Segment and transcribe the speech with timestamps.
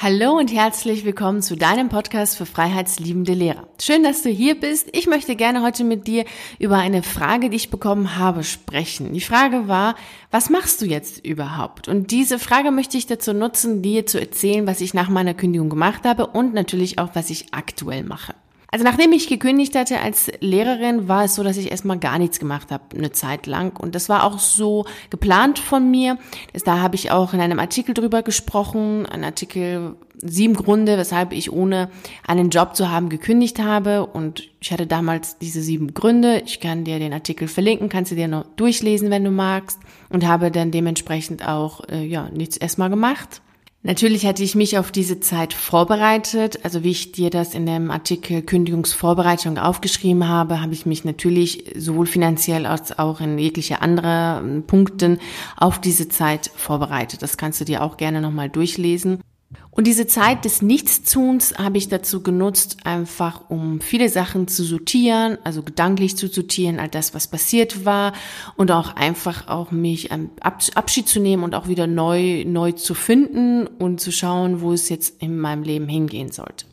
[0.00, 3.66] Hallo und herzlich willkommen zu deinem Podcast für freiheitsliebende Lehrer.
[3.82, 4.88] Schön, dass du hier bist.
[4.92, 6.24] Ich möchte gerne heute mit dir
[6.60, 9.12] über eine Frage, die ich bekommen habe, sprechen.
[9.12, 9.96] Die Frage war,
[10.30, 11.88] was machst du jetzt überhaupt?
[11.88, 15.68] Und diese Frage möchte ich dazu nutzen, dir zu erzählen, was ich nach meiner Kündigung
[15.68, 18.36] gemacht habe und natürlich auch, was ich aktuell mache.
[18.70, 22.38] Also nachdem ich gekündigt hatte als Lehrerin, war es so, dass ich erstmal gar nichts
[22.38, 23.74] gemacht habe, eine Zeit lang.
[23.78, 26.18] Und das war auch so geplant von mir.
[26.64, 31.50] Da habe ich auch in einem Artikel drüber gesprochen, ein Artikel sieben Gründe, weshalb ich
[31.50, 31.90] ohne
[32.26, 34.04] einen Job zu haben gekündigt habe.
[34.04, 36.42] Und ich hatte damals diese sieben Gründe.
[36.44, 39.78] Ich kann dir den Artikel verlinken, kannst du dir noch durchlesen, wenn du magst.
[40.10, 43.40] Und habe dann dementsprechend auch äh, ja nichts erstmal gemacht.
[43.82, 46.64] Natürlich hatte ich mich auf diese Zeit vorbereitet.
[46.64, 51.64] Also wie ich dir das in dem Artikel Kündigungsvorbereitung aufgeschrieben habe, habe ich mich natürlich
[51.76, 55.20] sowohl finanziell als auch in jegliche andere ähm, Punkten
[55.56, 57.22] auf diese Zeit vorbereitet.
[57.22, 59.20] Das kannst du dir auch gerne nochmal durchlesen.
[59.78, 65.38] Und diese Zeit des Nichtstuns habe ich dazu genutzt, einfach um viele Sachen zu sortieren,
[65.44, 68.12] also gedanklich zu sortieren, all das, was passiert war
[68.56, 73.68] und auch einfach auch mich Abschied zu nehmen und auch wieder neu, neu zu finden
[73.68, 76.66] und zu schauen, wo es jetzt in meinem Leben hingehen sollte.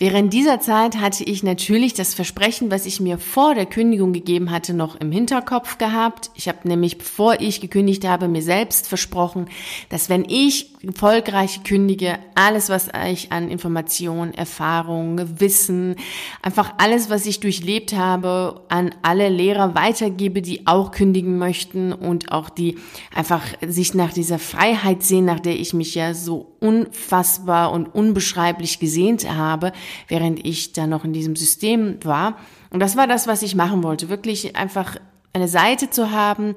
[0.00, 4.52] Während dieser Zeit hatte ich natürlich das Versprechen, was ich mir vor der Kündigung gegeben
[4.52, 6.30] hatte, noch im Hinterkopf gehabt.
[6.36, 9.48] Ich habe nämlich, bevor ich gekündigt habe, mir selbst versprochen,
[9.88, 15.96] dass wenn ich erfolgreich kündige, alles, was ich an Informationen, Erfahrungen, Wissen,
[16.42, 22.30] einfach alles, was ich durchlebt habe, an alle Lehrer weitergebe, die auch kündigen möchten und
[22.30, 22.78] auch die
[23.12, 28.78] einfach sich nach dieser Freiheit sehen, nach der ich mich ja so unfassbar und unbeschreiblich
[28.78, 29.72] gesehnt habe,
[30.08, 32.38] während ich da noch in diesem System war.
[32.70, 34.08] Und das war das, was ich machen wollte.
[34.08, 34.96] Wirklich einfach
[35.32, 36.54] eine Seite zu haben,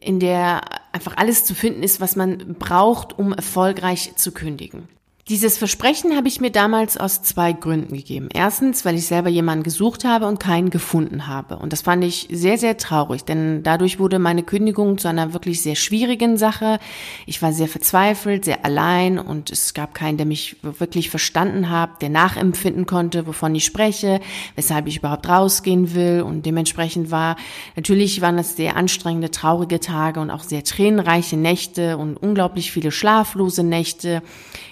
[0.00, 0.60] in der
[0.92, 4.88] einfach alles zu finden ist, was man braucht, um erfolgreich zu kündigen.
[5.28, 8.28] Dieses Versprechen habe ich mir damals aus zwei Gründen gegeben.
[8.32, 11.56] Erstens, weil ich selber jemanden gesucht habe und keinen gefunden habe.
[11.56, 15.62] Und das fand ich sehr, sehr traurig, denn dadurch wurde meine Kündigung zu einer wirklich
[15.62, 16.78] sehr schwierigen Sache.
[17.26, 22.02] Ich war sehr verzweifelt, sehr allein und es gab keinen, der mich wirklich verstanden hat,
[22.02, 24.20] der nachempfinden konnte, wovon ich spreche,
[24.54, 26.22] weshalb ich überhaupt rausgehen will.
[26.22, 27.34] Und dementsprechend war,
[27.74, 32.92] natürlich waren das sehr anstrengende, traurige Tage und auch sehr tränenreiche Nächte und unglaublich viele
[32.92, 34.22] schlaflose Nächte,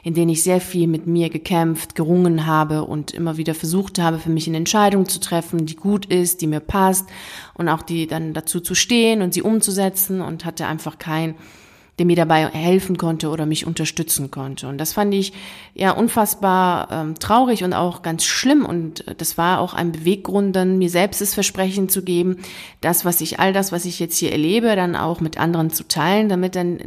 [0.05, 4.19] in denen ich sehr viel mit mir gekämpft, gerungen habe und immer wieder versucht habe,
[4.19, 7.09] für mich eine Entscheidung zu treffen, die gut ist, die mir passt
[7.55, 11.35] und auch die dann dazu zu stehen und sie umzusetzen und hatte einfach kein
[11.99, 14.67] der mir dabei helfen konnte oder mich unterstützen konnte.
[14.67, 15.33] Und das fand ich
[15.75, 18.65] ja unfassbar ähm, traurig und auch ganz schlimm.
[18.65, 22.39] Und das war auch ein Beweggrund, dann mir selbst das Versprechen zu geben,
[22.81, 25.87] das, was ich, all das, was ich jetzt hier erlebe, dann auch mit anderen zu
[25.87, 26.81] teilen, damit dann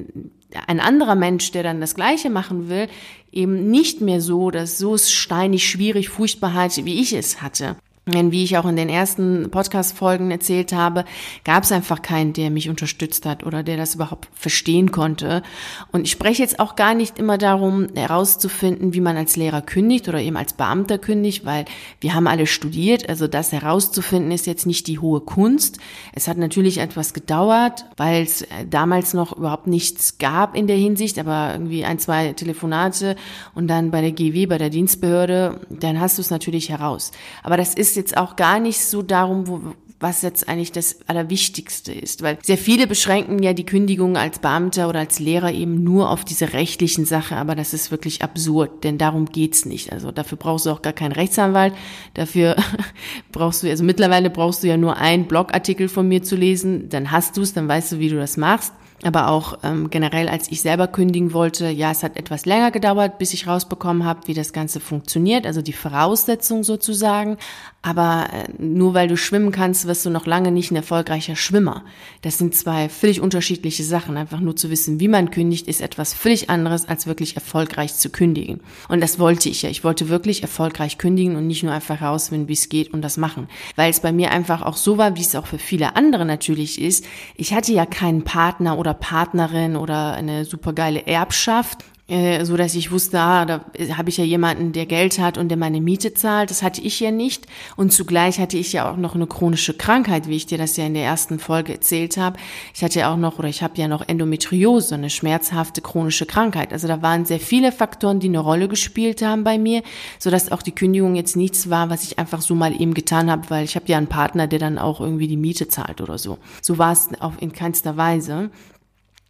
[0.67, 2.87] ein anderer Mensch, der dann das Gleiche machen will,
[3.31, 7.75] eben nicht mehr so, dass so steinig, schwierig, furchtbar hat, wie ich es hatte.
[8.07, 11.03] Denn wie ich auch in den ersten Podcast-Folgen erzählt habe,
[11.43, 15.43] gab es einfach keinen, der mich unterstützt hat oder der das überhaupt verstehen konnte.
[15.91, 20.07] Und ich spreche jetzt auch gar nicht immer darum, herauszufinden, wie man als Lehrer kündigt
[20.07, 21.65] oder eben als Beamter kündigt, weil
[21.99, 23.09] wir haben alle studiert.
[23.09, 25.79] Also das herauszufinden ist jetzt nicht die hohe Kunst.
[26.13, 30.77] Es hat natürlich etwas gedauert, weil es äh, damals noch überhaupt nichts gab in der
[30.77, 33.17] Hinsicht, aber irgendwie ein, zwei Telefonate
[33.53, 37.11] und dann bei der GW, bei der Dienstbehörde, dann hast du es natürlich heraus.
[37.43, 39.61] Aber das ist jetzt auch gar nicht so darum, wo,
[39.99, 44.89] was jetzt eigentlich das Allerwichtigste ist, weil sehr viele beschränken ja die Kündigung als Beamter
[44.89, 48.99] oder als Lehrer eben nur auf diese rechtlichen Sache, aber das ist wirklich absurd, denn
[48.99, 49.91] darum geht's nicht.
[49.91, 51.73] Also dafür brauchst du auch gar keinen Rechtsanwalt,
[52.13, 52.55] dafür
[53.31, 57.11] brauchst du, also mittlerweile brauchst du ja nur einen Blogartikel von mir zu lesen, dann
[57.11, 60.51] hast du es, dann weißt du, wie du das machst aber auch ähm, generell, als
[60.51, 64.33] ich selber kündigen wollte, ja, es hat etwas länger gedauert, bis ich rausbekommen habe, wie
[64.33, 67.37] das Ganze funktioniert, also die Voraussetzung sozusagen.
[67.81, 71.85] Aber äh, nur weil du schwimmen kannst, wirst du noch lange nicht ein erfolgreicher Schwimmer.
[72.21, 74.17] Das sind zwei völlig unterschiedliche Sachen.
[74.17, 78.09] Einfach nur zu wissen, wie man kündigt, ist etwas völlig anderes, als wirklich erfolgreich zu
[78.09, 78.61] kündigen.
[78.89, 79.69] Und das wollte ich ja.
[79.69, 83.17] Ich wollte wirklich erfolgreich kündigen und nicht nur einfach rausfinden, wie es geht und das
[83.17, 83.47] machen.
[83.75, 86.81] Weil es bei mir einfach auch so war, wie es auch für viele andere natürlich
[86.81, 87.05] ist.
[87.35, 93.19] Ich hatte ja keinen Partner oder Partnerin oder eine supergeile Erbschaft, so dass ich wusste,
[93.19, 93.65] ah, da
[93.97, 96.49] habe ich ja jemanden, der Geld hat und der meine Miete zahlt.
[96.49, 97.47] Das hatte ich ja nicht.
[97.75, 100.85] Und zugleich hatte ich ja auch noch eine chronische Krankheit, wie ich dir das ja
[100.85, 102.37] in der ersten Folge erzählt habe.
[102.73, 106.71] Ich hatte ja auch noch oder ich habe ja noch Endometriose, eine schmerzhafte chronische Krankheit.
[106.71, 109.83] Also da waren sehr viele Faktoren, die eine Rolle gespielt haben bei mir,
[110.17, 113.29] so dass auch die Kündigung jetzt nichts war, was ich einfach so mal eben getan
[113.29, 116.17] habe, weil ich habe ja einen Partner, der dann auch irgendwie die Miete zahlt oder
[116.17, 116.37] so.
[116.61, 118.49] So war es auch in keinster Weise.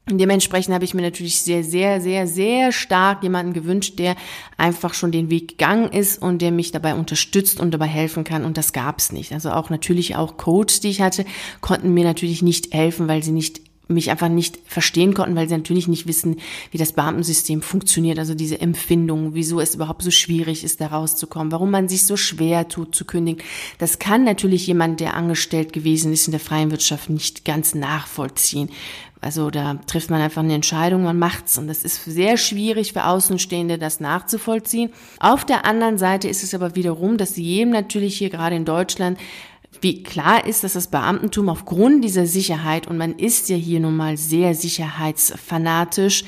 [0.10, 4.16] Dementsprechend habe ich mir natürlich sehr, sehr, sehr, sehr stark jemanden gewünscht, der
[4.56, 8.46] einfach schon den Weg gegangen ist und der mich dabei unterstützt und dabei helfen kann.
[8.46, 9.34] Und das gab es nicht.
[9.34, 11.26] Also auch natürlich auch Coaches, die ich hatte,
[11.60, 15.56] konnten mir natürlich nicht helfen, weil sie nicht mich einfach nicht verstehen konnten, weil sie
[15.56, 16.38] natürlich nicht wissen,
[16.72, 21.52] wie das Beamtensystem funktioniert, also diese Empfindung, wieso es überhaupt so schwierig ist, da rauszukommen,
[21.52, 23.42] warum man sich so schwer tut zu kündigen.
[23.78, 28.70] Das kann natürlich jemand, der angestellt gewesen ist in der freien Wirtschaft, nicht ganz nachvollziehen.
[29.20, 33.06] Also da trifft man einfach eine Entscheidung, man macht's und das ist sehr schwierig für
[33.06, 34.92] Außenstehende, das nachzuvollziehen.
[35.20, 39.18] Auf der anderen Seite ist es aber wiederum, dass jedem natürlich hier gerade in Deutschland
[39.82, 43.96] wie klar ist, dass das Beamtentum aufgrund dieser Sicherheit, und man ist ja hier nun
[43.96, 46.24] mal sehr sicherheitsfanatisch,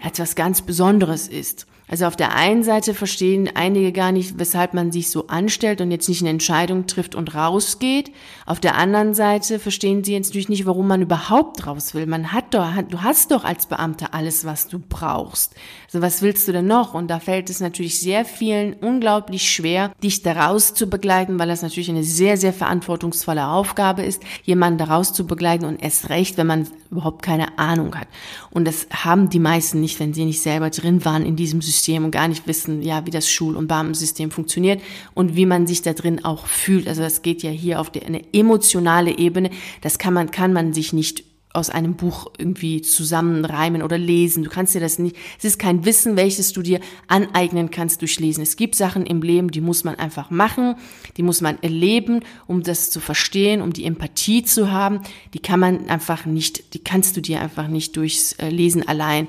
[0.00, 1.66] etwas ganz Besonderes ist.
[1.90, 5.90] Also auf der einen Seite verstehen einige gar nicht, weshalb man sich so anstellt und
[5.90, 8.12] jetzt nicht eine Entscheidung trifft und rausgeht.
[8.44, 12.06] Auf der anderen Seite verstehen sie jetzt natürlich nicht, warum man überhaupt raus will.
[12.06, 15.54] Man hat doch, du hast doch als Beamter alles, was du brauchst.
[15.86, 16.92] Also was willst du denn noch?
[16.92, 21.62] Und da fällt es natürlich sehr vielen unglaublich schwer, dich daraus zu begleiten, weil das
[21.62, 26.46] natürlich eine sehr, sehr verantwortungsvolle Aufgabe ist, jemanden daraus zu begleiten und erst recht, wenn
[26.46, 28.08] man überhaupt keine Ahnung hat.
[28.50, 31.77] Und das haben die meisten nicht, wenn sie nicht selber drin waren in diesem System
[32.04, 34.82] und gar nicht wissen, ja, wie das Schul- und Beamtensystem funktioniert
[35.14, 36.88] und wie man sich da drin auch fühlt.
[36.88, 39.50] Also das geht ja hier auf eine emotionale Ebene.
[39.80, 44.44] Das kann man, kann man sich nicht aus einem Buch irgendwie zusammenreimen oder lesen.
[44.44, 48.20] Du kannst dir das nicht, es ist kein Wissen, welches du dir aneignen kannst durch
[48.20, 48.42] Lesen.
[48.42, 50.76] Es gibt Sachen im Leben, die muss man einfach machen,
[51.16, 55.00] die muss man erleben, um das zu verstehen, um die Empathie zu haben.
[55.34, 59.28] Die kann man einfach nicht, die kannst du dir einfach nicht durchs äh, Lesen allein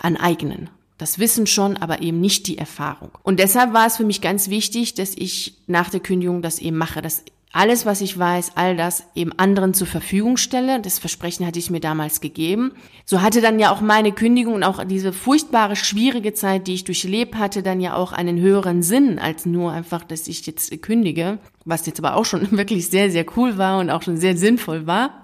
[0.00, 0.70] aneignen.
[0.98, 3.10] Das Wissen schon, aber eben nicht die Erfahrung.
[3.22, 6.76] Und deshalb war es für mich ganz wichtig, dass ich nach der Kündigung das eben
[6.76, 10.80] mache, dass alles, was ich weiß, all das eben anderen zur Verfügung stelle.
[10.80, 12.72] Das Versprechen hatte ich mir damals gegeben.
[13.06, 16.84] So hatte dann ja auch meine Kündigung und auch diese furchtbare, schwierige Zeit, die ich
[16.84, 21.38] durchlebt hatte, dann ja auch einen höheren Sinn als nur einfach, dass ich jetzt kündige
[21.66, 24.86] was jetzt aber auch schon wirklich sehr, sehr cool war und auch schon sehr sinnvoll
[24.86, 25.20] war.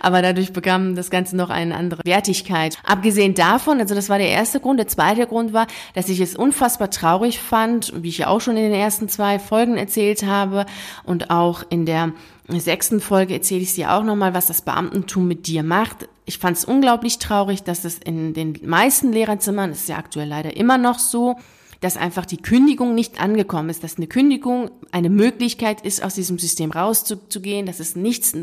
[0.00, 2.78] Aber dadurch bekam das Ganze noch eine andere Wertigkeit.
[2.84, 4.78] Abgesehen davon, also das war der erste Grund.
[4.78, 8.56] Der zweite Grund war, dass ich es unfassbar traurig fand, wie ich ja auch schon
[8.56, 10.64] in den ersten zwei Folgen erzählt habe
[11.04, 12.12] und auch in der
[12.48, 16.08] sechsten Folge erzähle ich dir auch nochmal, was das Beamtentum mit dir macht.
[16.24, 20.56] Ich fand es unglaublich traurig, dass es in den meisten Lehrerzimmern, ist ja aktuell leider
[20.56, 21.36] immer noch so,
[21.80, 26.38] dass einfach die Kündigung nicht angekommen ist, dass eine Kündigung eine Möglichkeit ist, aus diesem
[26.38, 28.34] System rauszugehen, dass es nichts,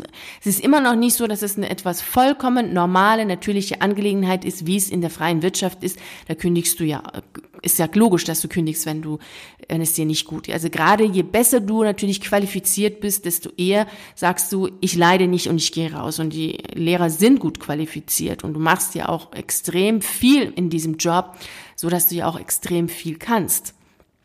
[0.41, 4.65] es ist immer noch nicht so, dass es eine etwas vollkommen normale, natürliche Angelegenheit ist,
[4.65, 5.99] wie es in der freien Wirtschaft ist.
[6.27, 7.03] Da kündigst du ja,
[7.61, 9.19] ist ja logisch, dass du kündigst, wenn du,
[9.67, 10.55] wenn es dir nicht gut geht.
[10.55, 15.47] Also gerade je besser du natürlich qualifiziert bist, desto eher sagst du, ich leide nicht
[15.47, 16.19] und ich gehe raus.
[16.19, 20.97] Und die Lehrer sind gut qualifiziert und du machst ja auch extrem viel in diesem
[20.97, 21.35] Job
[21.77, 23.73] so dass du ja auch extrem viel kannst.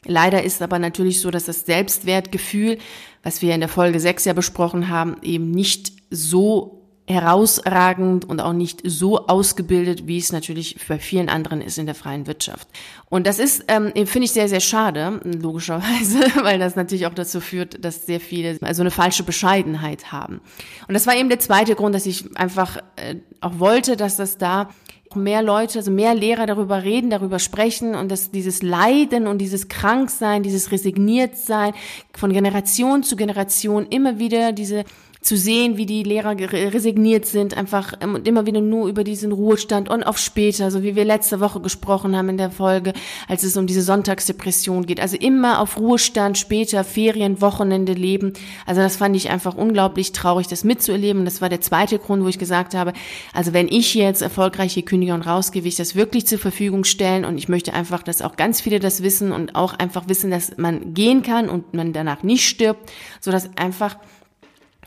[0.04, 2.78] Leider ist aber natürlich so, dass das Selbstwertgefühl,
[3.22, 8.52] was wir in der Folge 6 ja besprochen haben, eben nicht so herausragend und auch
[8.52, 12.66] nicht so ausgebildet, wie es natürlich bei vielen anderen ist in der freien Wirtschaft.
[13.10, 17.40] Und das ist, ähm, finde ich, sehr, sehr schade, logischerweise, weil das natürlich auch dazu
[17.40, 20.40] führt, dass sehr viele also eine falsche Bescheidenheit haben.
[20.88, 24.38] Und das war eben der zweite Grund, dass ich einfach äh, auch wollte, dass das
[24.38, 24.70] da
[25.14, 29.68] mehr Leute, also mehr Lehrer darüber reden, darüber sprechen und dass dieses Leiden und dieses
[29.68, 31.74] Kranksein, dieses Resigniertsein
[32.12, 34.84] von Generation zu Generation immer wieder diese
[35.22, 39.88] zu sehen, wie die Lehrer resigniert sind, einfach ähm, immer wieder nur über diesen Ruhestand
[39.88, 42.92] und auf später, so wie wir letzte Woche gesprochen haben in der Folge,
[43.28, 45.00] als es um diese Sonntagsdepression geht.
[45.00, 48.32] Also immer auf Ruhestand, später, Ferien, Wochenende leben.
[48.66, 51.24] Also das fand ich einfach unglaublich traurig, das mitzuerleben.
[51.24, 52.92] Das war der zweite Grund, wo ich gesagt habe,
[53.32, 57.24] also wenn ich jetzt erfolgreich hier kündige und rausgehe, ich das wirklich zur Verfügung stellen
[57.24, 60.56] und ich möchte einfach, dass auch ganz viele das wissen und auch einfach wissen, dass
[60.56, 63.96] man gehen kann und man danach nicht stirbt, so dass einfach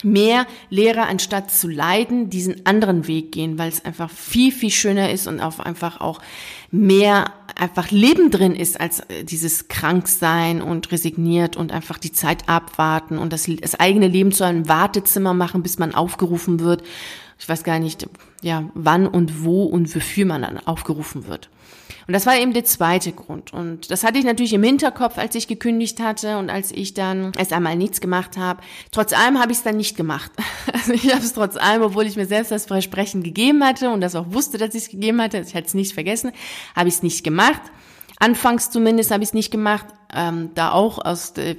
[0.03, 5.11] mehr Lehrer, anstatt zu leiden, diesen anderen Weg gehen, weil es einfach viel, viel schöner
[5.11, 6.21] ist und auch einfach auch
[6.69, 12.49] mehr einfach Leben drin ist als äh, dieses Kranksein und resigniert und einfach die Zeit
[12.49, 16.83] abwarten und das, das eigene Leben zu einem Wartezimmer machen, bis man aufgerufen wird.
[17.39, 18.07] Ich weiß gar nicht,
[18.41, 21.49] ja, wann und wo und wofür man dann aufgerufen wird.
[22.07, 23.51] Und das war eben der zweite Grund.
[23.53, 27.31] Und das hatte ich natürlich im Hinterkopf, als ich gekündigt hatte und als ich dann
[27.37, 28.61] erst einmal nichts gemacht habe.
[28.91, 30.31] Trotz allem habe ich es dann nicht gemacht.
[30.73, 34.01] Also ich habe es trotz allem, obwohl ich mir selbst das Versprechen gegeben hatte und
[34.01, 36.31] das auch wusste, dass ich es gegeben hatte, ich hatte es nicht vergessen,
[36.75, 37.61] habe ich es nicht gemacht.
[38.19, 41.55] Anfangs zumindest habe ich es nicht gemacht, ähm, da auch aus, äh,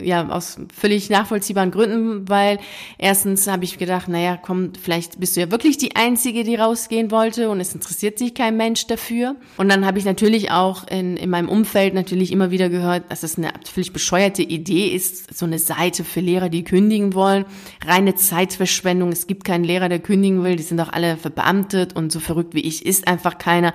[0.00, 2.58] ja, aus völlig nachvollziehbaren Gründen, weil
[2.98, 7.10] erstens habe ich gedacht, naja, komm, vielleicht bist du ja wirklich die Einzige, die rausgehen
[7.10, 9.36] wollte und es interessiert sich kein Mensch dafür.
[9.56, 13.22] Und dann habe ich natürlich auch in, in meinem Umfeld natürlich immer wieder gehört, dass
[13.22, 17.44] es eine völlig bescheuerte Idee ist, so eine Seite für Lehrer, die kündigen wollen.
[17.84, 19.10] Reine Zeitverschwendung.
[19.10, 20.56] Es gibt keinen Lehrer, der kündigen will.
[20.56, 23.72] Die sind doch alle verbeamtet und so verrückt wie ich ist einfach keiner.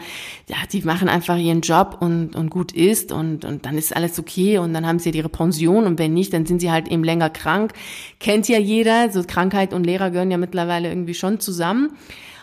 [0.47, 4.10] Ja, die machen einfach ihren Job und, und gut ist und, und dann ist alles
[4.19, 7.03] okay und dann haben sie ihre Pension und wenn nicht, dann sind sie halt eben
[7.03, 7.73] länger krank.
[8.19, 11.91] Kennt ja jeder, so Krankheit und Lehrer gehören ja mittlerweile irgendwie schon zusammen.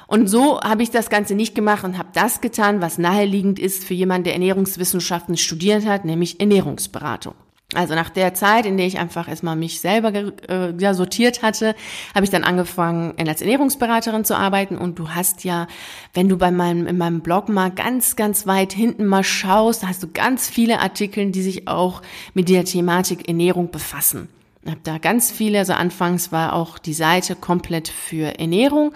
[0.07, 3.85] Und so habe ich das Ganze nicht gemacht und habe das getan, was naheliegend ist
[3.85, 7.35] für jemanden, der Ernährungswissenschaften studiert hat, nämlich Ernährungsberatung.
[7.75, 10.11] Also nach der Zeit, in der ich einfach erstmal mich selber
[10.49, 11.75] äh, ja, sortiert hatte,
[12.15, 14.79] habe ich dann angefangen, als Ernährungsberaterin zu arbeiten.
[14.79, 15.67] Und du hast ja,
[16.15, 19.89] wenn du bei meinem, in meinem Blog mal ganz, ganz weit hinten mal schaust, da
[19.89, 22.01] hast du ganz viele Artikel, die sich auch
[22.33, 24.31] mit der Thematik Ernährung befassen.
[24.63, 28.95] Ich habe da ganz viele, also anfangs war auch die Seite komplett für Ernährung.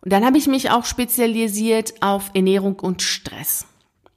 [0.00, 3.66] Und dann habe ich mich auch spezialisiert auf Ernährung und Stress.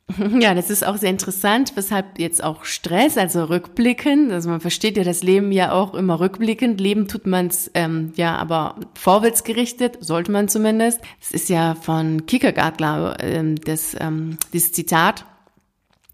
[0.39, 4.97] Ja, das ist auch sehr interessant, weshalb jetzt auch Stress, also rückblickend, also man versteht
[4.97, 6.79] ja das Leben ja auch immer rückblickend.
[6.79, 11.01] Leben tut man es ähm, ja aber vorwärts gerichtet, sollte man zumindest.
[11.21, 12.77] Es ist ja von Kierkegaard,
[13.19, 15.25] ähm, das, ähm, dieses Zitat.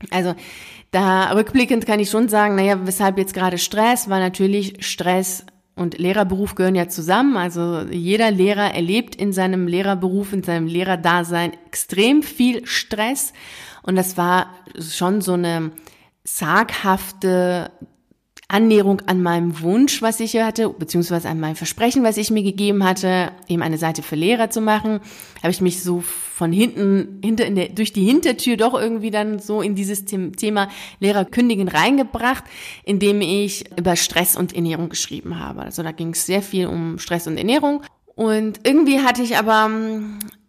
[0.10, 0.36] Also
[0.91, 5.45] da rückblickend kann ich schon sagen, naja, weshalb jetzt gerade Stress, weil natürlich Stress
[5.75, 7.38] und Lehrerberuf gehören ja zusammen.
[7.38, 13.33] Also jeder Lehrer erlebt in seinem Lehrerberuf, in seinem Lehrerdasein extrem viel Stress.
[13.83, 15.71] Und das war schon so eine
[16.23, 17.71] zaghafte
[18.51, 22.83] Annäherung an meinem Wunsch, was ich hatte, beziehungsweise an mein Versprechen, was ich mir gegeben
[22.83, 25.00] hatte, eben eine Seite für Lehrer zu machen,
[25.41, 29.39] habe ich mich so von hinten, hinter in der, durch die Hintertür doch irgendwie dann
[29.39, 30.67] so in dieses Thema
[31.00, 32.43] Lehrer kündigen reingebracht,
[32.83, 35.61] indem ich über Stress und Ernährung geschrieben habe.
[35.61, 37.83] Also da ging es sehr viel um Stress und Ernährung.
[38.15, 39.69] Und irgendwie hatte ich aber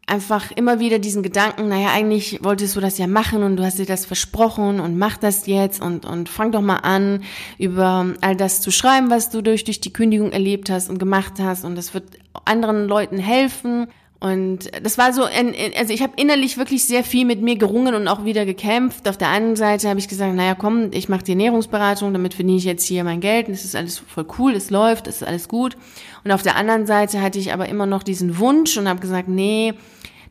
[0.07, 3.79] einfach immer wieder diesen Gedanken, naja, eigentlich wolltest du das ja machen und du hast
[3.79, 7.23] dir das versprochen und mach das jetzt und, und fang doch mal an,
[7.59, 11.35] über all das zu schreiben, was du durch, durch die Kündigung erlebt hast und gemacht
[11.39, 12.05] hast und das wird
[12.45, 13.87] anderen Leuten helfen.
[14.23, 18.07] Und das war so, also ich habe innerlich wirklich sehr viel mit mir gerungen und
[18.07, 19.09] auch wieder gekämpft.
[19.09, 22.57] Auf der anderen Seite habe ich gesagt, naja, komm, ich mache die Ernährungsberatung, damit verdiene
[22.57, 23.49] ich jetzt hier mein Geld.
[23.49, 25.77] Und es ist alles voll cool, es läuft, es ist alles gut.
[26.23, 29.27] Und auf der anderen Seite hatte ich aber immer noch diesen Wunsch und habe gesagt,
[29.27, 29.75] nee,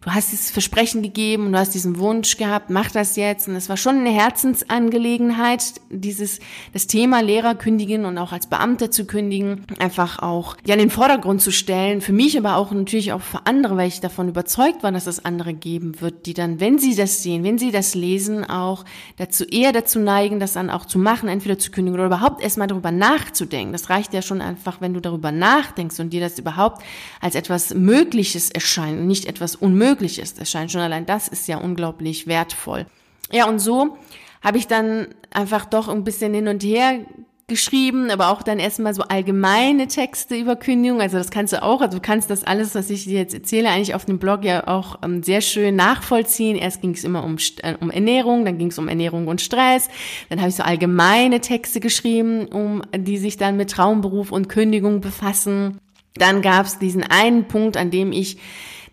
[0.02, 3.48] du hast dieses Versprechen gegeben und du hast diesen Wunsch gehabt, mach das jetzt.
[3.48, 6.40] Und es war schon eine Herzensangelegenheit, dieses,
[6.74, 10.90] das Thema Lehrer kündigen und auch als Beamter zu kündigen, einfach auch, ja, in den
[10.90, 12.02] Vordergrund zu stellen.
[12.02, 15.24] Für mich, aber auch natürlich auch für andere, weil ich davon überzeugt war, dass es
[15.24, 18.86] andere geben wird, die dann, wenn sie das sehen, wenn sie das lesen, auch
[19.18, 22.68] dazu eher dazu neigen, das dann auch zu machen, entweder zu kündigen oder überhaupt erstmal
[22.68, 23.72] darüber nachzudenken.
[23.72, 26.82] Das reicht ja schon einfach, wenn du darüber nachdenkst und dir das überhaupt
[27.20, 30.40] als etwas Mögliches erscheint und nicht etwas Unmögliches möglich ist.
[30.40, 32.86] Es scheint schon allein das ist ja unglaublich wertvoll.
[33.32, 33.98] Ja, und so
[34.42, 37.00] habe ich dann einfach doch ein bisschen hin und her
[37.48, 41.02] geschrieben, aber auch dann erstmal so allgemeine Texte über Kündigung.
[41.02, 43.70] Also das kannst du auch, also du kannst das alles, was ich dir jetzt erzähle,
[43.70, 46.56] eigentlich auf dem Blog ja auch ähm, sehr schön nachvollziehen.
[46.56, 49.90] Erst ging es immer um, äh, um Ernährung, dann ging es um Ernährung und Stress.
[50.30, 55.02] Dann habe ich so allgemeine Texte geschrieben, um die sich dann mit Traumberuf und Kündigung
[55.02, 55.78] befassen.
[56.14, 58.38] Dann gab es diesen einen Punkt, an dem ich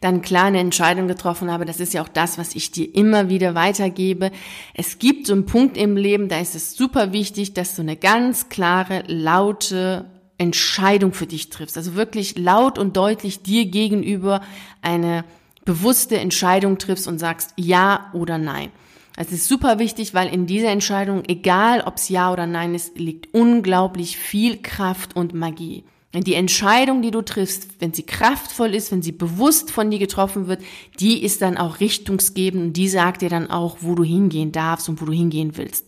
[0.00, 1.64] dann klar eine Entscheidung getroffen habe.
[1.64, 4.30] Das ist ja auch das, was ich dir immer wieder weitergebe.
[4.74, 7.96] Es gibt so einen Punkt im Leben, da ist es super wichtig, dass du eine
[7.96, 10.06] ganz klare, laute
[10.38, 11.76] Entscheidung für dich triffst.
[11.76, 14.40] Also wirklich laut und deutlich dir gegenüber
[14.82, 15.24] eine
[15.64, 18.70] bewusste Entscheidung triffst und sagst ja oder nein.
[19.16, 22.96] Das ist super wichtig, weil in dieser Entscheidung, egal ob es ja oder nein ist,
[22.98, 25.82] liegt unglaublich viel Kraft und Magie.
[26.14, 30.46] Die Entscheidung, die du triffst, wenn sie kraftvoll ist, wenn sie bewusst von dir getroffen
[30.46, 30.62] wird,
[31.00, 34.88] die ist dann auch richtungsgebend und die sagt dir dann auch, wo du hingehen darfst
[34.88, 35.86] und wo du hingehen willst.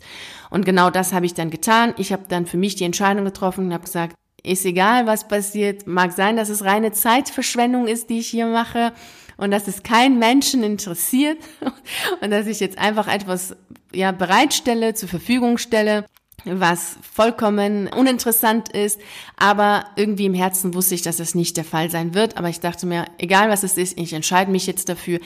[0.51, 1.95] Und genau das habe ich dann getan.
[1.97, 5.87] Ich habe dann für mich die Entscheidung getroffen und habe gesagt, ist egal, was passiert.
[5.87, 8.93] Mag sein, dass es reine Zeitverschwendung ist, die ich hier mache
[9.39, 11.39] und dass es keinen Menschen interessiert
[12.21, 13.57] und dass ich jetzt einfach etwas
[13.93, 16.05] ja bereitstelle, zur Verfügung stelle,
[16.45, 19.01] was vollkommen uninteressant ist,
[19.37, 22.37] aber irgendwie im Herzen wusste ich, dass das nicht der Fall sein wird.
[22.37, 25.21] Aber ich dachte mir, egal was es ist, ich entscheide mich jetzt dafür.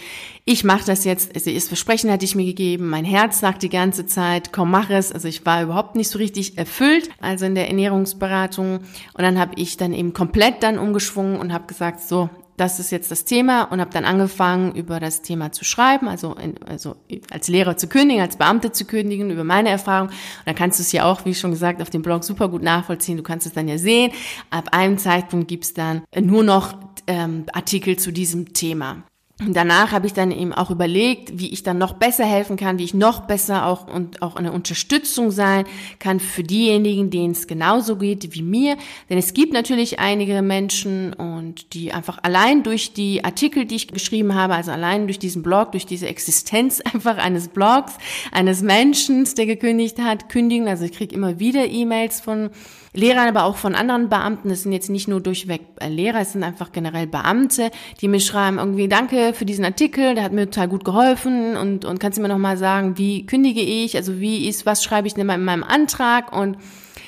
[0.44, 1.34] Ich mache das jetzt.
[1.34, 2.88] Also das Versprechen hatte ich mir gegeben.
[2.88, 5.12] Mein Herz sagt die ganze Zeit, komm, mach es.
[5.12, 8.78] Also ich war überhaupt nicht so richtig erfüllt, also in der Ernährungsberatung.
[8.78, 12.90] Und dann habe ich dann eben komplett dann umgeschwungen und habe gesagt, so, das ist
[12.92, 16.96] jetzt das Thema und habe dann angefangen, über das Thema zu schreiben, also, in, also
[17.30, 20.08] als Lehrer zu kündigen, als Beamte zu kündigen, über meine Erfahrung.
[20.08, 22.62] Und dann kannst du es ja auch, wie schon gesagt, auf dem Blog super gut
[22.62, 23.16] nachvollziehen.
[23.16, 24.12] Du kannst es dann ja sehen.
[24.50, 29.02] Ab einem Zeitpunkt gibt's dann nur noch ähm, Artikel zu diesem Thema.
[29.40, 32.78] Und danach habe ich dann eben auch überlegt, wie ich dann noch besser helfen kann,
[32.78, 35.64] wie ich noch besser auch und auch eine Unterstützung sein
[35.98, 38.76] kann für diejenigen, denen es genauso geht wie mir.
[39.10, 43.88] Denn es gibt natürlich einige Menschen und die einfach allein durch die Artikel, die ich
[43.88, 47.94] geschrieben habe, also allein durch diesen Blog, durch diese Existenz einfach eines Blogs,
[48.30, 50.68] eines Menschen, der gekündigt hat, kündigen.
[50.68, 52.50] Also ich kriege immer wieder E-Mails von
[52.94, 54.48] Lehrern, aber auch von anderen Beamten.
[54.48, 57.70] Das sind jetzt nicht nur durchweg äh, Lehrer, es sind einfach generell Beamte,
[58.00, 61.84] die mir schreiben, irgendwie danke für diesen Artikel, der hat mir total gut geholfen und,
[61.84, 65.14] und kannst du mir nochmal sagen, wie kündige ich, also wie ist, was schreibe ich
[65.14, 66.56] denn in meinem Antrag und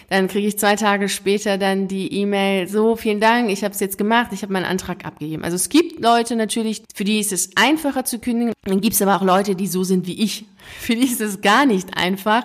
[0.08, 3.80] dann kriege ich zwei Tage später dann die E-Mail, so, vielen Dank, ich habe es
[3.80, 5.42] jetzt gemacht, ich habe meinen Antrag abgegeben.
[5.42, 8.52] Also es gibt Leute natürlich, für die ist es einfacher zu kündigen.
[8.64, 10.44] Dann gibt es aber auch Leute, die so sind wie ich.
[10.80, 12.44] Für die ist es gar nicht einfach.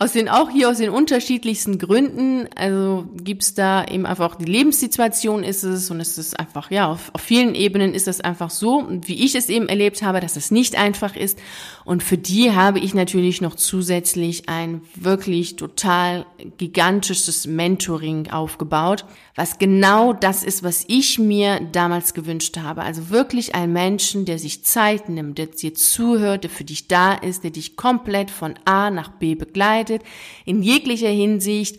[0.00, 5.42] Aus den, auch hier aus den unterschiedlichsten Gründen, also gibt's da eben einfach die Lebenssituation
[5.42, 8.86] ist es und es ist einfach, ja, auf, auf vielen Ebenen ist es einfach so,
[8.88, 11.40] wie ich es eben erlebt habe, dass es nicht einfach ist.
[11.88, 16.26] Und für die habe ich natürlich noch zusätzlich ein wirklich total
[16.58, 22.82] gigantisches Mentoring aufgebaut, was genau das ist, was ich mir damals gewünscht habe.
[22.82, 27.14] Also wirklich ein Menschen, der sich Zeit nimmt, der dir zuhört, der für dich da
[27.14, 30.02] ist, der dich komplett von A nach B begleitet
[30.44, 31.78] in jeglicher Hinsicht,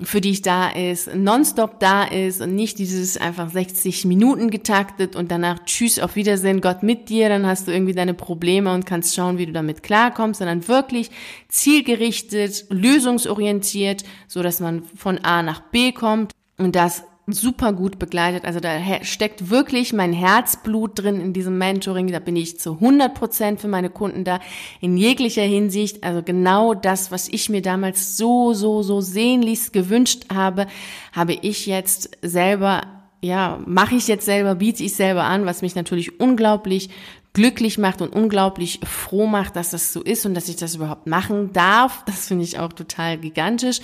[0.00, 5.30] für dich da ist, nonstop da ist und nicht dieses einfach 60 Minuten getaktet und
[5.30, 9.14] danach tschüss, auf Wiedersehen, Gott mit dir, dann hast du irgendwie deine Probleme und kannst
[9.14, 11.10] schauen, wie du damit klarkommst, sondern wirklich
[11.48, 18.44] zielgerichtet, lösungsorientiert, so dass man von A nach B kommt und das super gut begleitet.
[18.44, 22.12] Also da steckt wirklich mein Herzblut drin in diesem Mentoring.
[22.12, 24.38] Da bin ich zu 100 Prozent für meine Kunden da
[24.80, 26.04] in jeglicher Hinsicht.
[26.04, 30.66] Also genau das, was ich mir damals so, so, so sehnlichst gewünscht habe,
[31.12, 32.82] habe ich jetzt selber
[33.22, 36.90] ja, mache ich jetzt selber, biete ich selber an, was mich natürlich unglaublich
[37.36, 41.06] glücklich macht und unglaublich froh macht, dass das so ist und dass ich das überhaupt
[41.06, 42.02] machen darf.
[42.06, 43.80] Das finde ich auch total gigantisch.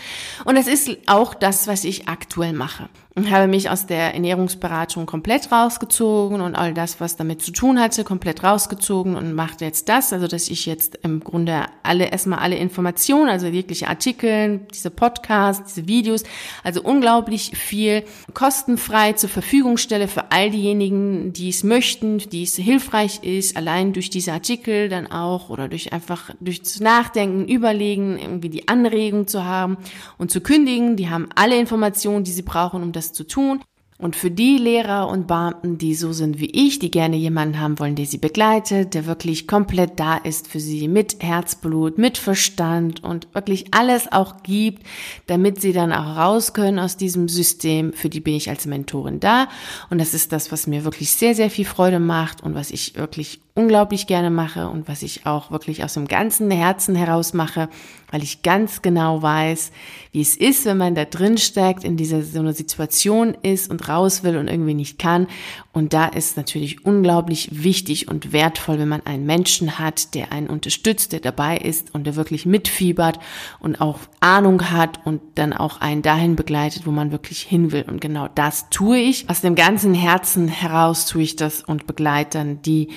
[0.47, 5.05] Und es ist auch das, was ich aktuell mache und habe mich aus der Ernährungsberatung
[5.05, 9.89] komplett rausgezogen und all das, was damit zu tun hatte, komplett rausgezogen und machte jetzt
[9.89, 14.91] das, also dass ich jetzt im Grunde alle erstmal alle Informationen, also jegliche Artikel, diese
[14.91, 16.23] Podcasts, diese Videos,
[16.65, 22.57] also unglaublich viel kostenfrei zur Verfügung stelle für all diejenigen, die es möchten, die es
[22.57, 28.19] hilfreich ist, allein durch diese Artikel dann auch oder durch einfach durch das Nachdenken, Überlegen,
[28.19, 29.77] irgendwie die Anregung zu haben
[30.19, 30.97] und zu kündigen.
[30.97, 33.61] Die haben alle Informationen, die sie brauchen, um das zu tun.
[34.03, 37.79] Und für die Lehrer und Beamten, die so sind wie ich, die gerne jemanden haben
[37.79, 43.05] wollen, der sie begleitet, der wirklich komplett da ist für sie mit Herzblut, mit Verstand
[43.05, 44.83] und wirklich alles auch gibt,
[45.29, 49.21] damit sie dann auch raus können aus diesem System, für die bin ich als Mentorin
[49.21, 49.47] da.
[49.89, 52.97] Und das ist das, was mir wirklich sehr, sehr viel Freude macht und was ich
[52.97, 57.69] wirklich unglaublich gerne mache und was ich auch wirklich aus dem ganzen Herzen heraus mache,
[58.11, 59.73] weil ich ganz genau weiß,
[60.13, 63.89] wie es ist, wenn man da drin steckt, in dieser so einer Situation ist und
[63.89, 65.27] raus will und irgendwie nicht kann.
[65.73, 70.49] Und da ist natürlich unglaublich wichtig und wertvoll, wenn man einen Menschen hat, der einen
[70.49, 73.19] unterstützt, der dabei ist und der wirklich mitfiebert
[73.61, 77.85] und auch Ahnung hat und dann auch einen dahin begleitet, wo man wirklich hin will.
[77.87, 79.29] Und genau das tue ich.
[79.29, 82.89] Aus dem ganzen Herzen heraus tue ich das und begleite dann die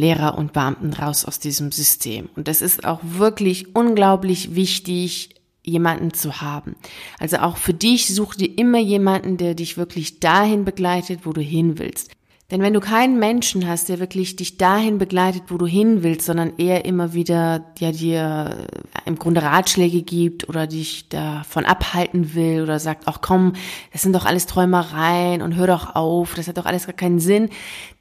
[0.00, 2.30] Lehrer und Beamten raus aus diesem System.
[2.34, 6.74] Und das ist auch wirklich unglaublich wichtig, jemanden zu haben.
[7.18, 11.42] Also auch für dich such dir immer jemanden, der dich wirklich dahin begleitet, wo du
[11.42, 12.12] hin willst.
[12.50, 16.26] Denn wenn du keinen Menschen hast, der wirklich dich dahin begleitet, wo du hin willst,
[16.26, 18.66] sondern eher immer wieder ja, dir
[19.04, 23.52] im Grunde Ratschläge gibt oder dich davon abhalten will oder sagt, ach komm,
[23.92, 27.20] das sind doch alles Träumereien und hör doch auf, das hat doch alles gar keinen
[27.20, 27.50] Sinn,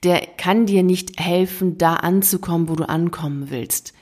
[0.04, 3.94] der kann dir nicht helfen, da anzukommen, wo du ankommen willst.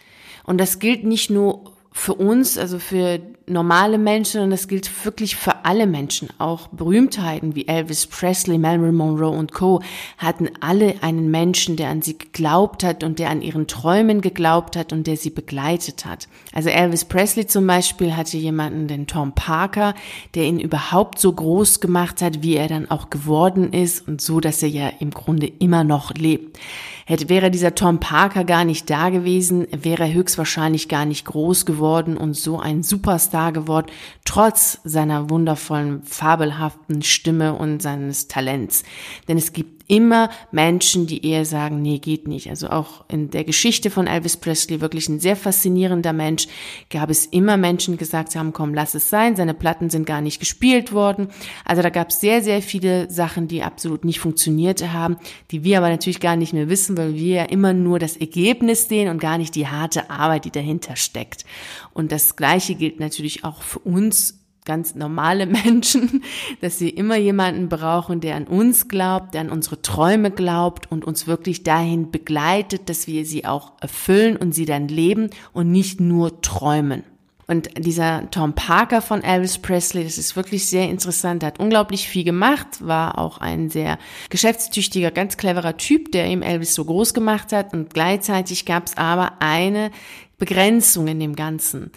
[0.46, 5.36] Und das gilt nicht nur für uns, also für normale Menschen, und das gilt wirklich
[5.36, 9.82] für alle Menschen, auch Berühmtheiten wie Elvis Presley, Marilyn Monroe und Co.
[10.20, 14.76] hatten alle einen Menschen, der an sie geglaubt hat und der an ihren Träumen geglaubt
[14.76, 16.28] hat und der sie begleitet hat.
[16.54, 19.96] Also Elvis Presley zum Beispiel hatte jemanden, den Tom Parker,
[20.36, 24.40] der ihn überhaupt so groß gemacht hat, wie er dann auch geworden ist und so,
[24.40, 26.60] dass er ja im Grunde immer noch lebt.
[27.10, 31.65] Hätte, wäre dieser Tom Parker gar nicht da gewesen, wäre er höchstwahrscheinlich gar nicht groß
[31.65, 33.88] geworden und so ein Superstar geworden.
[34.26, 38.84] trotz seiner wundervollen, fabelhaften Stimme und seines Talents.
[39.30, 42.50] Denn es gibt immer Menschen, die eher sagen, nee, geht nicht.
[42.50, 46.47] Also auch in der Geschichte von Elvis Presley, wirklich ein sehr faszinierender Mensch,
[46.89, 50.21] gab es immer Menschen, die gesagt haben, komm, lass es sein, seine Platten sind gar
[50.21, 51.30] nicht gespielt worden.
[51.63, 55.17] Also da gab es sehr, sehr viele Sachen, die absolut nicht funktioniert haben,
[55.52, 58.89] die wir aber natürlich gar nicht mehr wissen, weil wir ja immer nur das Ergebnis
[58.89, 61.45] sehen und gar nicht die harte Arbeit, die dahinter steckt.
[61.93, 66.24] Und das Gleiche gilt natürlich auch für uns ganz normale Menschen,
[66.62, 71.06] dass wir immer jemanden brauchen, der an uns glaubt, der an unsere Träume glaubt und
[71.06, 76.00] uns wirklich dahin begleitet, dass wir sie auch erfüllen und sie dann leben und nicht
[76.00, 77.04] nur träumen.
[77.50, 82.10] Und dieser Tom Parker von Elvis Presley, das ist wirklich sehr interessant, er hat unglaublich
[82.10, 83.98] viel gemacht, war auch ein sehr
[84.30, 87.74] geschäftstüchtiger, ganz cleverer Typ, der ihm Elvis so groß gemacht hat.
[87.74, 89.92] Und gleichzeitig gab es aber eine
[90.38, 91.92] Begrenzung in dem Ganzen.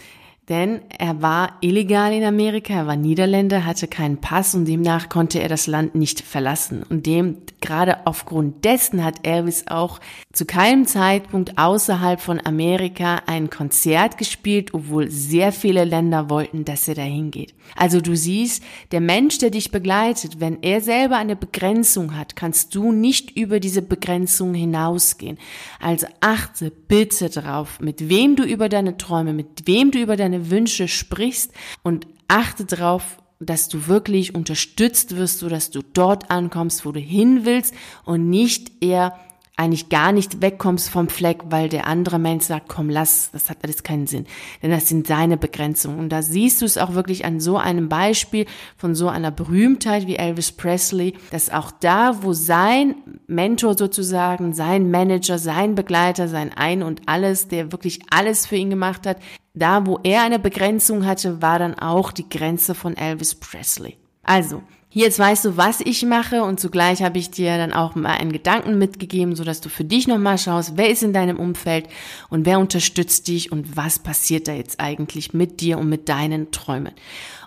[0.51, 5.41] Denn er war illegal in Amerika, er war Niederländer, hatte keinen Pass und demnach konnte
[5.41, 6.83] er das Land nicht verlassen.
[6.91, 10.01] Und dem, gerade aufgrund dessen hat Elvis auch
[10.33, 16.89] zu keinem Zeitpunkt außerhalb von Amerika ein Konzert gespielt, obwohl sehr viele Länder wollten, dass
[16.89, 17.55] er dahin geht.
[17.77, 22.75] Also du siehst, der Mensch, der dich begleitet, wenn er selber eine Begrenzung hat, kannst
[22.75, 25.39] du nicht über diese Begrenzung hinausgehen.
[25.79, 30.17] Also achte bitte drauf, mit wem du über deine Träume, mit wem du über
[30.49, 36.87] Wünsche sprichst und achte darauf, dass du wirklich unterstützt wirst, so dass du dort ankommst,
[36.87, 37.75] wo du hin willst
[38.05, 39.19] und nicht eher
[39.61, 43.59] eigentlich gar nicht wegkommst vom Fleck, weil der andere Mensch sagt, komm, lass, das hat
[43.63, 44.25] alles keinen Sinn.
[44.63, 45.99] Denn das sind seine Begrenzungen.
[45.99, 48.47] Und da siehst du es auch wirklich an so einem Beispiel
[48.79, 52.95] von so einer Berühmtheit wie Elvis Presley, dass auch da, wo sein
[53.27, 58.71] Mentor sozusagen, sein Manager, sein Begleiter, sein Ein und alles, der wirklich alles für ihn
[58.71, 59.19] gemacht hat,
[59.55, 63.97] da, wo er eine Begrenzung hatte, war dann auch die Grenze von Elvis Presley.
[64.23, 67.95] Also, hier jetzt weißt du, was ich mache und zugleich habe ich dir dann auch
[67.95, 71.39] mal einen Gedanken mitgegeben, so dass du für dich nochmal schaust, wer ist in deinem
[71.39, 71.87] Umfeld
[72.29, 76.51] und wer unterstützt dich und was passiert da jetzt eigentlich mit dir und mit deinen
[76.51, 76.93] Träumen.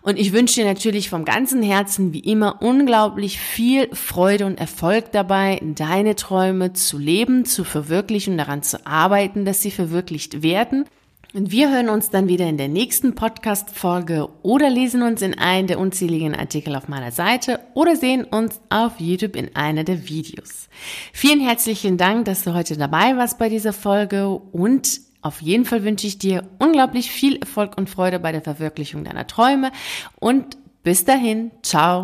[0.01, 5.11] Und ich wünsche dir natürlich vom ganzen Herzen wie immer unglaublich viel Freude und Erfolg
[5.11, 10.85] dabei, deine Träume zu leben, zu verwirklichen, daran zu arbeiten, dass sie verwirklicht werden.
[11.35, 15.65] Und wir hören uns dann wieder in der nächsten Podcast-Folge oder lesen uns in einen
[15.65, 20.69] der unzähligen Artikel auf meiner Seite oder sehen uns auf YouTube in einer der Videos.
[21.11, 25.83] Vielen herzlichen Dank, dass du heute dabei warst bei dieser Folge und auf jeden Fall
[25.83, 29.71] wünsche ich dir unglaublich viel Erfolg und Freude bei der Verwirklichung deiner Träume
[30.19, 32.01] und bis dahin, ciao.